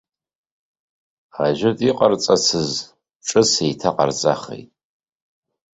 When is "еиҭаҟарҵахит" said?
3.65-4.69